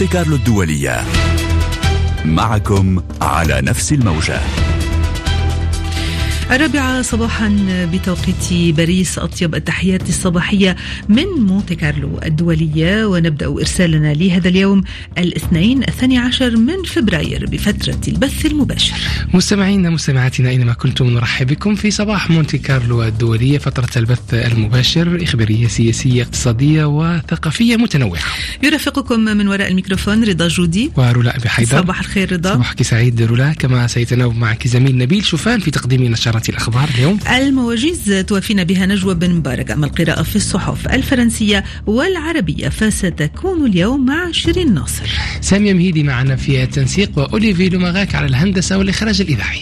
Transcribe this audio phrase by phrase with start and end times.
[0.00, 1.04] مونتي كارلو الدولية.
[2.24, 4.69] معكم على نفس الموجة.
[6.50, 7.56] الرابعة صباحا
[7.92, 10.76] بتوقيت باريس أطيب التحيات الصباحية
[11.08, 14.82] من مونتي كارلو الدولية ونبدأ إرسالنا لهذا اليوم
[15.18, 18.94] الاثنين الثاني عشر من فبراير بفترة البث المباشر.
[19.34, 25.68] مستمعينا مستمعاتنا أينما كنتم نرحب بكم في صباح مونتي كارلو الدولية فترة البث المباشر إخبارية
[25.68, 28.22] سياسية اقتصادية وثقافية متنوعة.
[28.62, 30.90] يرافقكم من وراء الميكروفون رضا جودي.
[30.96, 31.78] ورولاء بحيدر.
[31.78, 32.54] صباح الخير رضا.
[32.54, 33.52] صباحك سعيد رولاء.
[33.52, 39.14] كما سيتناوب معك زميل نبيل شوفان في تقديم نشرات الأخبار اليوم؟ المواجيز توافينا بها نجوى
[39.14, 39.70] بن مبارك.
[39.70, 45.10] أما القراءة في الصحف الفرنسية والعربية فستكون اليوم مع شيرين ناصر.
[45.40, 49.60] سامية مهيدي معنا في التنسيق وأوليفي لوماغاك على الهندسة والإخراج الإذاعي.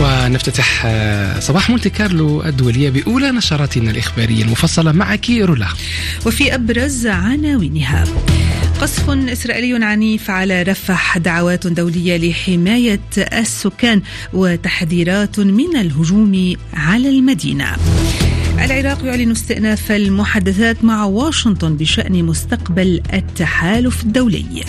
[0.00, 5.68] ونفتتح آه، صباح مونتي كارلو الدولية بأولى نشراتنا الإخبارية المفصلة معك رولا.
[6.26, 8.04] وفي أبرز عناوينها
[8.80, 17.76] قصف إسرائيلي عنيف على رفح دعوات دولية لحماية السكان وتحذيرات من الهجوم على المدينة.
[18.64, 24.64] العراق يعلن استئناف المحادثات مع واشنطن بشأن مستقبل التحالف الدولي.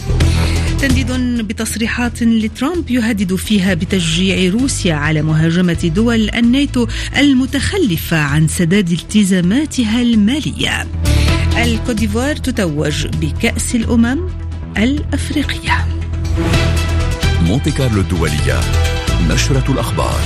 [0.79, 1.11] تنديد
[1.47, 10.87] بتصريحات لترامب يهدد فيها بتشجيع روسيا على مهاجمة دول الناتو المتخلفة عن سداد التزاماتها المالية.
[11.57, 14.19] الكوديفوار تتوج بكأس الأمم
[14.77, 15.87] الأفريقية.
[17.41, 18.59] مونتي كارلو الدولية
[19.29, 20.19] نشرة الأخبار.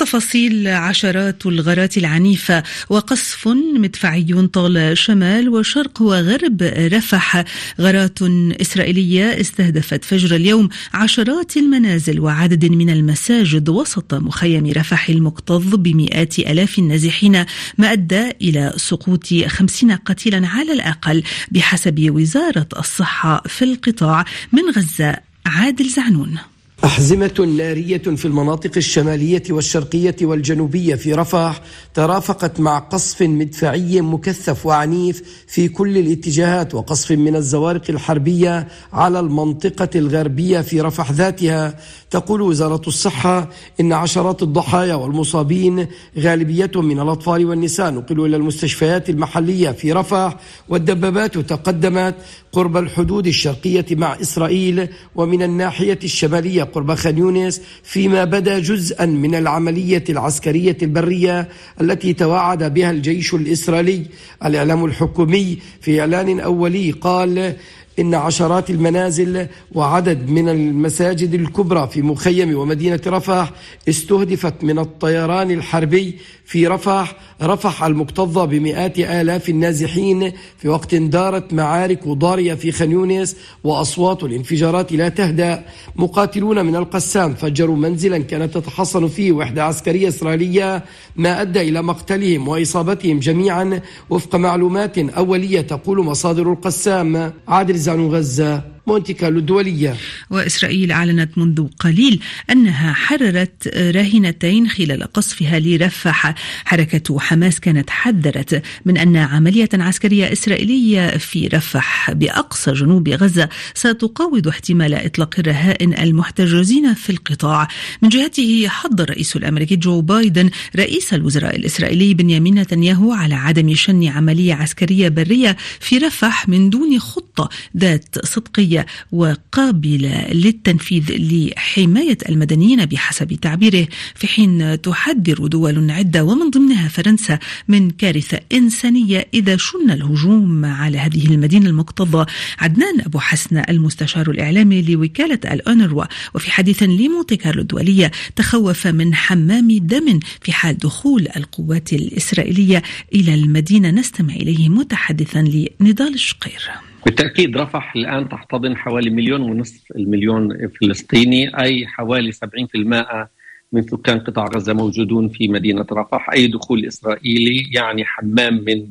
[0.00, 7.44] التفاصيل عشرات الغارات العنيفة وقصف مدفعي طال شمال وشرق وغرب رفح.
[7.80, 8.18] غارات
[8.60, 16.78] إسرائيلية استهدفت فجر اليوم عشرات المنازل وعدد من المساجد وسط مخيم رفح المكتظ بمئات ألاف
[16.78, 17.44] النازحين
[17.78, 25.16] ما أدى إلى سقوط خمسين قتيلا على الأقل بحسب وزارة الصحة في القطاع من غزة
[25.46, 26.38] عادل زعنون.
[26.84, 31.60] أحزمة نارية في المناطق الشمالية والشرقية والجنوبية في رفح
[31.94, 39.88] ترافقت مع قصف مدفعي مكثف وعنيف في كل الاتجاهات وقصف من الزوارق الحربية على المنطقة
[39.94, 41.74] الغربية في رفح ذاتها.
[42.10, 43.48] تقول وزارة الصحة
[43.80, 45.86] إن عشرات الضحايا والمصابين
[46.18, 50.36] غالبيتهم من الأطفال والنساء نقلوا إلى المستشفيات المحلية في رفح
[50.68, 52.14] والدبابات تقدمت
[52.52, 59.34] قرب الحدود الشرقية مع إسرائيل ومن الناحية الشمالية قرب خان يونس فيما بدا جزءا من
[59.34, 61.48] العملية العسكرية البرية
[61.80, 64.06] التي توعد بها الجيش الإسرائيلي.
[64.44, 67.56] الإعلام الحكومي في إعلان أولي قال
[68.00, 73.52] إن عشرات المنازل وعدد من المساجد الكبرى في مخيم ومدينة رفح
[73.88, 82.08] استهدفت من الطيران الحربي في رفح رفح المكتظة بمئات آلاف النازحين في وقت دارت معارك
[82.08, 85.64] ضارية في خان يونس وأصوات الانفجارات لا تهدأ.
[85.96, 90.84] مقاتلون من القسام فجروا منزلا كانت تتحصن فيه وحدة عسكرية إسرائيلية
[91.16, 93.80] ما أدى إلى مقتلهم وإصابتهم جميعا
[94.10, 97.32] وفق معلومات أولية تقول مصادر القسام.
[97.48, 98.62] عادل زعنو غزة.
[98.90, 99.96] مونتي كارلو الدولية.
[100.30, 102.20] وإسرائيل أعلنت منذ قليل
[102.50, 106.34] أنها حررت راهنتين خلال قصفها لرفح.
[106.64, 114.48] حركة حماس كانت حذرت من أن عملية عسكرية إسرائيلية في رفح بأقصى جنوب غزة ستقوض
[114.48, 117.68] احتمال إطلاق الرهائن المحتجزين في القطاع.
[118.02, 124.08] من جهته حض الرئيس الأمريكي جو بايدن رئيس الوزراء الإسرائيلي بنيامين نتنياهو على عدم شن
[124.08, 128.79] عملية عسكرية برية في رفح من دون خطة ذات صدقية.
[129.12, 137.90] وقابلة للتنفيذ لحماية المدنيين بحسب تعبيره في حين تحذر دول عدة ومن ضمنها فرنسا من
[137.90, 142.26] كارثة إنسانية إذا شن الهجوم على هذه المدينة المكتظة.
[142.58, 146.04] عدنان أبو حسن المستشار الإعلامي لوكالة الأونروا.
[146.34, 152.82] وفي حديث لمونتي كارلو الدولية تخوف من حمام دم في حال دخول القوات الإسرائيلية
[153.14, 153.90] إلى المدينة.
[153.90, 155.38] نستمع إليه متحدثا
[155.80, 156.89] لنضال الشقير.
[157.04, 163.28] بالتأكيد رفح الآن تحتضن حوالي مليون ونصف المليون فلسطيني أي حوالي 70%
[163.72, 166.30] من سكان قطاع غزة موجودون في مدينة رفح.
[166.30, 168.86] أي دخول إسرائيلي يعني حمام من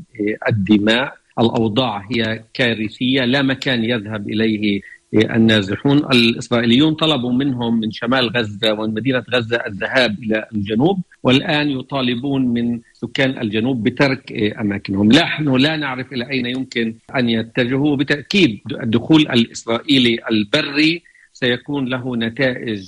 [0.50, 1.19] الدماء.
[1.39, 4.81] الأوضاع هي كارثية لا مكان يذهب إليه
[5.13, 12.47] النازحون الإسرائيليون طلبوا منهم من شمال غزة ومن مدينة غزة الذهاب إلى الجنوب والآن يطالبون
[12.47, 15.07] من سكان الجنوب بترك أماكنهم.
[15.07, 21.03] نحن لا نعرف إلى أين يمكن أن يتجهوا بالتأكيد الدخول الإسرائيلي البري.
[21.33, 22.81] سيكون له نتائج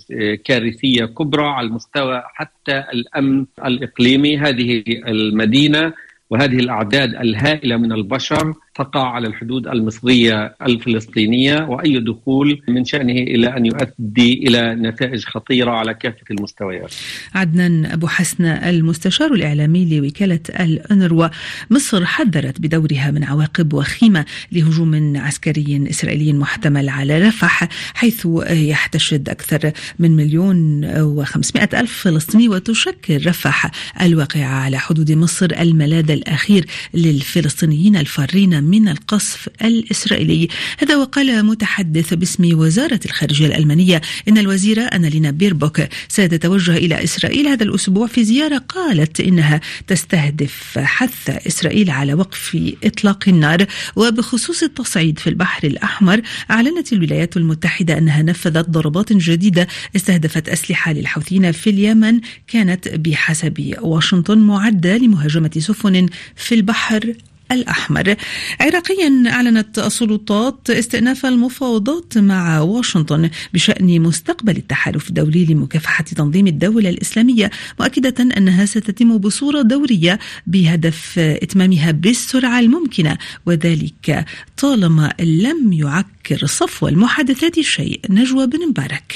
[0.44, 4.38] كارثية كبرى على المستوى حتى الأمن الإقليمي.
[4.38, 5.94] هذه المدينة
[6.30, 13.58] وهذه الأعداد الهائلة من البشر تقع على الحدود المصرية الفلسطينية وأي دخول من شأنه إلى
[13.58, 16.94] أن يؤدي إلى نتائج خطيرة على كافة المستويات.
[17.36, 21.28] عدنان أبو حسن المستشار الإعلامي لوكالة الانروا
[21.70, 29.72] مصر حذرت بدورها من عواقب وخيمة لهجوم عسكري إسرائيلي محتمل على رفح حيث يحتشد أكثر
[30.00, 33.72] من مليون وخمسمائة ألف فلسطيني وتشكل رفح
[34.02, 40.48] الواقعه على حدود مصر الملاذ الأخير للفلسطينيين الفارين من القصف الإسرائيلي.
[40.80, 44.02] هذا وقال متحدث باسم وزارة الخارجية الألمانية.
[44.28, 51.30] إن الوزيرة أنالينا بيربوك ستتوجه إلى إسرائيل هذا الأسبوع في زيارة قالت إنها تستهدف حث
[51.48, 53.66] إسرائيل على وقف إطلاق النار.
[53.96, 56.22] وبخصوص التصعيد في البحر الأحمر
[56.52, 64.38] أعلنت الولايات المتحدة أنها نفذت ضربات جديدة استهدفت أسلحة للحوثيين في اليمن كانت بحسب واشنطن
[64.38, 66.06] معدة لمهاجمة سفن
[66.36, 67.14] في البحر
[67.54, 68.16] الأحمر.
[68.60, 77.52] عراقيا أعلنت السلطات استئناف المفاوضات مع واشنطن بشأن مستقبل التحالف الدولي لمكافحة تنظيم الدولة الإسلامية
[77.80, 84.26] مؤكدة أنها ستتم بصورة دورية بهدف إتمامها بالسرعة الممكنة وذلك
[84.58, 88.00] طالما لم يعكر صفو المحادثات شيء.
[88.10, 89.16] نجوى بن مبارك.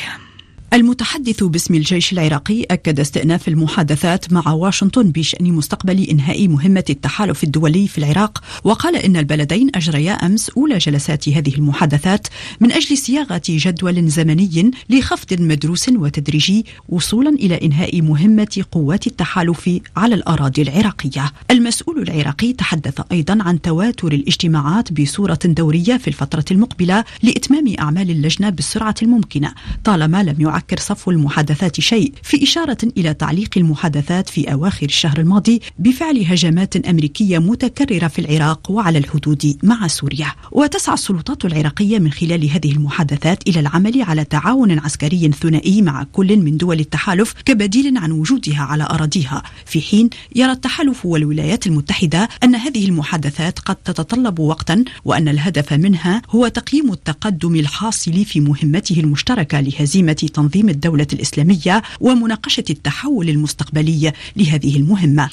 [0.74, 7.88] المتحدث باسم الجيش العراقي أكد استئناف المحادثات مع واشنطن بشأن مستقبل إنهاء مهمة التحالف الدولي
[7.88, 12.28] في العراق وقال إن البلدين أجريا أمس أولى جلسات هذه المحادثات
[12.60, 20.16] من أجل صياغة جدول زمني لخفض مدروس وتدريجي وصولا إلى إنهاء مهمة قوات التحالف على
[20.16, 21.32] الأراضي العراقية.
[21.52, 28.50] المسؤول العراقي تحدث أيضا عن تواتر الاجتماعات بصورة دورية في الفترة المقبلة لإتمام أعمال اللجنة
[28.50, 29.54] بالسرعة الممكنة
[29.84, 35.19] طالما لم يعكر يعكر صفو المحادثات شيء في إشارة إلى تعليق المحادثات في أواخر الشهر
[35.19, 40.31] الماضي بفعل هجمات أمريكية متكررة في العراق وعلى الحدود مع سوريا.
[40.52, 46.38] وتسعى السلطات العراقية من خلال هذه المحادثات إلى العمل على تعاون عسكري ثنائي مع كل
[46.38, 49.44] من دول التحالف كبديل عن وجودها على أراضيها.
[49.66, 56.22] في حين يرى التحالف والولايات المتحدة أن هذه المحادثات قد تتطلب وقتا وأن الهدف منها
[56.30, 64.14] هو تقييم التقدم الحاصل في مهمته المشتركة لهزيمة تنظيم تنظيم الدولة الإسلامية ومناقشة التحول المستقبلي
[64.36, 65.30] لهذه المهمة.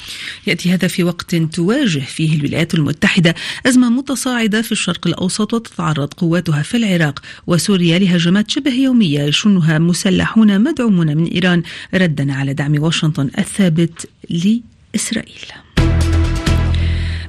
[0.47, 6.61] يأتي هذا في وقت تواجه فيه الولايات المتحدة أزمة متصاعدة في الشرق الأوسط وتتعرض قواتها
[6.61, 11.63] في العراق وسوريا لهجمات شبه يومية يشنها مسلحون مدعومون من إيران
[11.93, 15.62] ردا على دعم واشنطن الثابت لإسرائيل.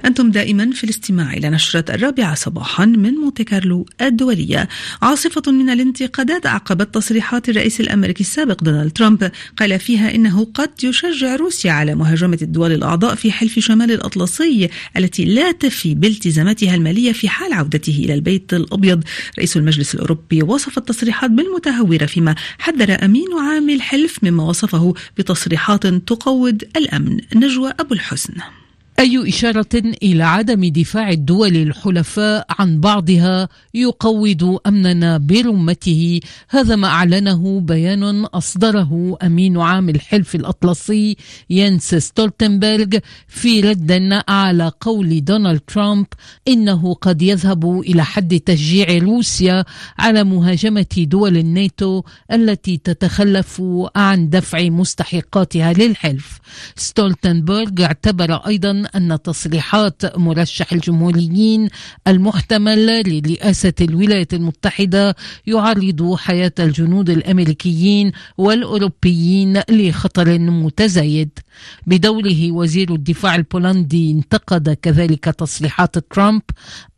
[0.04, 4.68] أنتم دائما في الاستماع إلى نشرة الرابعة صباحا من مونتي كارلو الدولية.
[5.02, 11.36] عاصفة من الانتقادات أعقبت تصريحات الرئيس الأمريكي السابق دونالد ترامب قال فيها إنه قد يشجع
[11.36, 17.28] روسيا على مهاجمة الدول الأعضاء في حلف شمال الأطلسي التي لا تفي بالتزاماتها المالية في
[17.28, 19.04] حال عودته إلى البيت الأبيض.
[19.38, 26.62] رئيس المجلس الأوروبي وصف التصريحات بالمتهورة فيما حذر أمين عام الحلف مما وصفه بتصريحات تقوض
[26.76, 27.20] الأمن.
[27.34, 28.34] نجوى أبو الحسن.
[28.98, 37.60] أي إشارة إلى عدم دفاع الدول الحلفاء عن بعضها يقوض أمننا برمته هذا ما أعلنه
[37.60, 41.16] بيان أصدره أمين عام الحلف الأطلسي
[41.50, 46.06] ينس ستولتنبرغ في رد على قول دونالد ترامب
[46.48, 49.64] إنه قد يذهب إلى حد تشجيع روسيا
[49.98, 52.02] على مهاجمة دول الناتو
[52.32, 53.62] التي تتخلف
[53.96, 56.38] عن دفع مستحقاتها للحلف.
[56.76, 61.68] ستولتنبرغ اعتبر أيضا أن تصريحات مرشح الجمهوريين
[62.08, 65.16] المحتمل لرئاسة الولايات المتحدة
[65.46, 71.38] يعرض حياة الجنود الأمريكيين والأوروبيين لخطر متزايد.
[71.86, 76.42] بدوره وزير الدفاع البولندي انتقد كذلك تصريحات ترامب.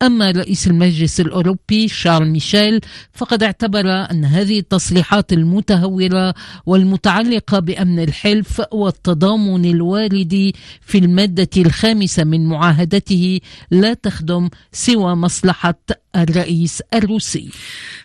[0.03, 2.81] أما رئيس المجلس الأوروبي شارل ميشيل
[3.13, 6.35] فقد اعتبر أن هذه التصريحات المتهورة
[6.67, 15.75] والمتعلقة بأمن الحلف والتضامن الوارد في المادة الخامسة من معاهدته لا تخدم سوى مصلحة
[16.17, 17.49] الرئيس الروسي.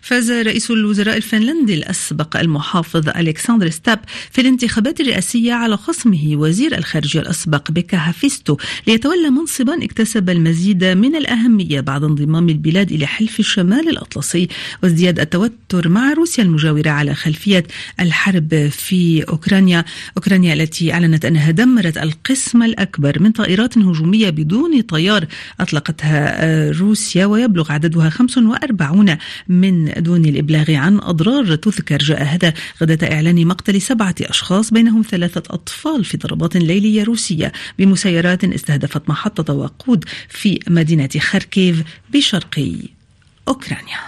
[0.00, 7.20] فاز رئيس الوزراء الفنلندي الأسبق المحافظ ألكسندر ستاب في الانتخابات الرئاسية على خصمه وزير الخارجية
[7.20, 8.56] الأسبق بيكا هافيستو
[8.86, 14.48] ليتولى منصبا اكتسب المزيد من الأهمية بعد انضمام البلاد إلى حلف الشمال الأطلسي
[14.82, 17.64] وازدياد التوتر مع روسيا المجاورة على خلفية
[18.00, 19.84] الحرب في أوكرانيا.
[20.16, 25.26] أوكرانيا التي أعلنت أنها دمرت القسم الأكبر من طائرات هجومية بدون طيار
[25.60, 29.16] أطلقتها روسيا ويبلغ عددها عددها 45
[29.48, 31.98] من دون الإبلاغ عن أضرار تذكر.
[31.98, 38.44] جاء هذا غداة إعلان مقتل سبعة أشخاص بينهم ثلاثة أطفال في ضربات ليلية روسية بمسيرات
[38.44, 42.72] استهدفت محطة وقود في مدينة خاركيف بشرقي
[43.48, 43.98] أوكرانيا.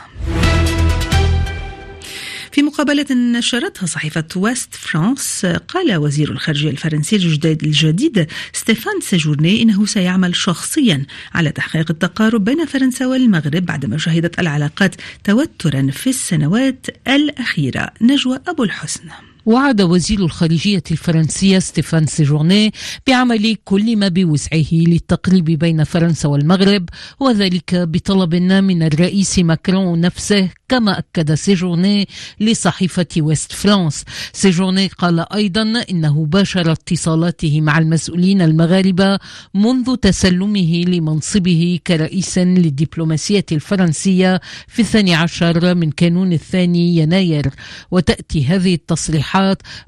[2.52, 10.36] في مقابلة نشرتها صحيفة ويست فرانس قال وزير الخارجية الفرنسي الجديد ستيفان سيجورني إنه سيعمل
[10.36, 17.90] شخصيا على تحقيق التقارب بين فرنسا والمغرب بعدما شهدت العلاقات توترا في السنوات الأخيرة.
[18.00, 19.33] نجوى أبو الحسن.
[19.46, 22.72] وعد وزير الخارجية الفرنسية ستيفان سيجورني
[23.06, 26.88] بعمل كل ما بوسعه للتقريب بين فرنسا والمغرب
[27.20, 32.08] وذلك بطلب من الرئيس ماكرون نفسه كما أكد سيجورني
[32.40, 34.04] لصحيفة ويست فرانس.
[34.32, 39.18] سيجورني قال أيضا إنه باشر اتصالاته مع المسؤولين المغاربة
[39.54, 47.50] منذ تسلمه لمنصبه كرئيس للدبلوماسية الفرنسية في الثاني عشر من كانون الثاني يناير.
[47.90, 49.33] وتأتي هذه التصريحات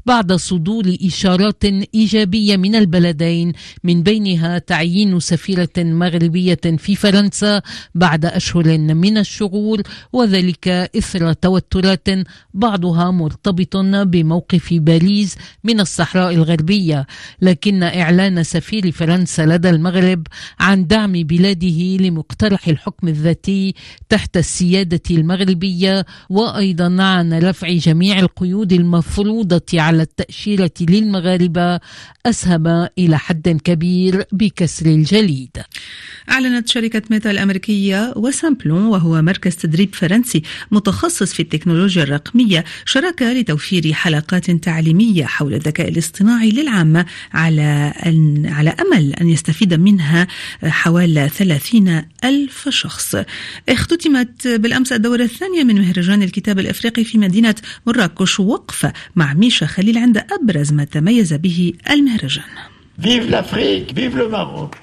[0.06, 3.52] بعد صدور إشارات إيجابية من البلدين
[3.84, 7.62] من بينها تعيين سفيرة مغربية في فرنسا
[7.94, 12.08] بعد أشهر من الشغور وذلك إثر توترات
[12.54, 17.06] بعضها مرتبط بموقف باريس من الصحراء الغربية.
[17.42, 20.26] لكن إعلان سفير فرنسا لدى المغرب
[20.60, 23.74] عن دعم بلاده لمقترح الحكم الذاتي
[24.08, 28.72] تحت السيادة المغربية وأيضا عن رفع جميع القيود
[29.36, 31.80] المفروضة على التأشيرة للمغاربة
[32.26, 35.50] أسهم إلى حد كبير بكسر الجليد.
[36.30, 43.92] أعلنت شركة ميتا الأمريكية وسامبلون وهو مركز تدريب فرنسي متخصص في التكنولوجيا الرقمية شراكة لتوفير
[43.92, 50.26] حلقات تعليمية حول الذكاء الاصطناعي للعامة على أن على أمل أن يستفيد منها
[50.64, 53.16] حوالي 30 ألف شخص.
[53.68, 57.54] اختتمت بالأمس الدورة الثانية من مهرجان الكتاب الإفريقي في مدينة
[57.86, 62.15] مراكش وقفة مع ميشا خليل عند أبرز ما تميز به المهرجان.
[62.98, 64.74] Vive l'Afrique, vive le Maroc.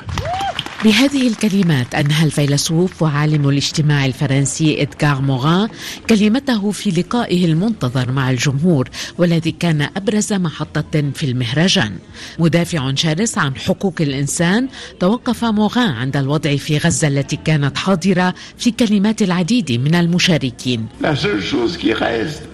[0.83, 5.69] بهذه الكلمات أنهى الفيلسوف وعالم الاجتماع الفرنسي إدغار موغان
[6.09, 11.91] كلمته في لقائه المنتظر مع الجمهور والذي كان أبرز محطة في المهرجان.
[12.39, 14.67] مدافع شرس عن حقوق الإنسان
[14.99, 20.87] توقف موغان عند الوضع في غزة التي كانت حاضرة في كلمات العديد من المشاركين.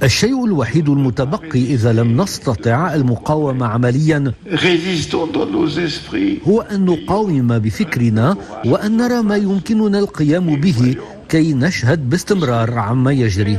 [0.04, 4.34] الشيء الوحيد المتبقي إذا لم نستطع المقاومة عمليا
[6.48, 8.19] هو أن نقاوم بفكرنا
[8.72, 10.80] وأن نرى ما يمكننا القيام به
[11.32, 13.58] كي نشهد باستمرار عما يجري.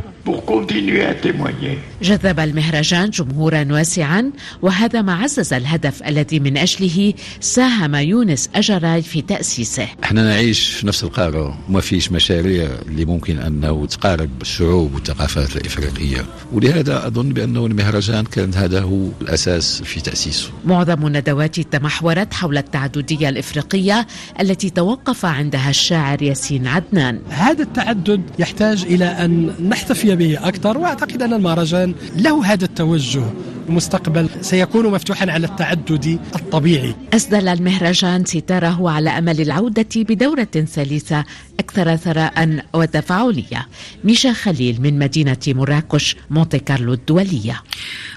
[2.02, 4.30] جذب المهرجان جمهورا واسعا
[4.62, 9.88] وهذا ما عزز الهدف الذي من أجله ساهم يونس أجراي في تأسيسه.
[10.04, 16.24] إحنا نعيش في نفس القارة وما فيش مشاريع اللي ممكن أنه تقارب الشعوب والثقافات الإفريقية.
[16.52, 20.50] ولهذا أظن بأنه المهرجان كان هذا هو الأساس في تأسيسه.
[20.64, 24.06] معظم الندوات تمحورت حول التعددية الإفريقية
[24.40, 27.20] التي توقف عندها الشاعر ياسين عدنان.
[27.28, 33.24] هذا التعدد يحتاج إلى أن نحتفي به أكثر وأعتقد أن المهرجان له هذا التوجه
[33.68, 36.94] المستقبل سيكون مفتوحا على التعدد الطبيعي.
[37.12, 41.24] أسدل المهرجان ستاره على أمل العودة بدورة ثالثة
[41.60, 43.68] أكثر ثراء وتفاعلية.
[44.04, 47.62] ميشا خليل من مدينة مراكش مونتي كارلو الدولية.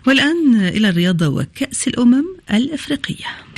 [0.07, 3.52] والآن إلى الرياضة وكأس الأمم الإفريقية.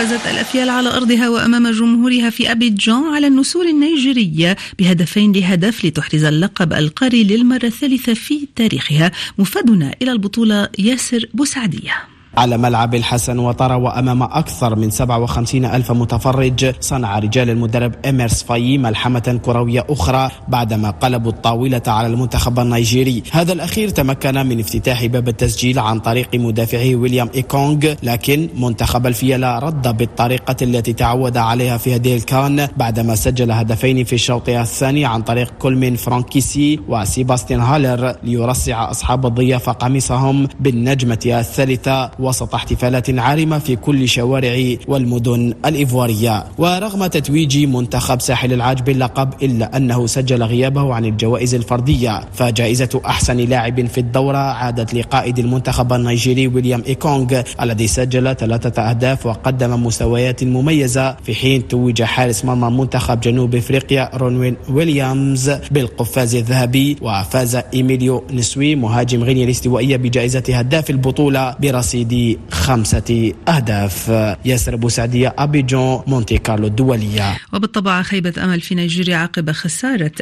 [0.00, 6.72] فازت الأفيال على أرضها وأمام جمهورها في أبيجان على النسور النيجيرية بهدفين لهدف لتحرز اللقب
[6.72, 9.12] القاري للمرة الثالثة في تاريخها.
[9.38, 11.94] موفدنا إلى البطولة ياسر بوسعدية.
[12.36, 18.78] على ملعب الحسن واتارا وأمام أكثر من 57 ألف متفرج صنع رجال المدرب إيمرس فاي
[18.78, 23.22] ملحمة كروية أخرى بعدما قلبوا الطاولة على المنتخب النيجيري.
[23.32, 29.58] هذا الأخير تمكن من افتتاح باب التسجيل عن طريق مدافعه ويليام إيكونغ لكن منتخب الفيلة
[29.58, 35.22] رد بالطريقة التي تعود عليها في هذه الكان بعدما سجل هدفين في الشوط الثاني عن
[35.22, 42.10] طريق كل من فرانك كيسي وسيباستيان هالر ليرصع أصحاب الضيافة قميصهم بالنجمة الثالثة.
[42.20, 49.76] وسط احتفالات عارمة في كل شوارع والمدن الإيفوارية ورغم تتويج منتخب ساحل العاج باللقب إلا
[49.76, 56.46] أنه سجل غيابه عن الجوائز الفردية فجائزة أحسن لاعب في الدورة عادت لقائد المنتخب النيجيري
[56.46, 61.16] ويليام إيكونغ الذي سجل ثلاثة أهداف وقدم مستويات مميزة.
[61.24, 68.74] في حين توج حارس مرمى منتخب جنوب إفريقيا رونوين ويليامز بالقفاز الذهبي وفاز إيميليو نسوي
[68.74, 74.08] مهاجم غينيا الاستوائية بجائزة هداف البطولة برصيد برصيد خمسة أهداف.
[74.44, 77.38] ياسر بوسعدية أبيجون مونتي كارلو الدولية.
[77.52, 80.12] وبالطبع خيبة أمل في نيجيريا عقب خسارة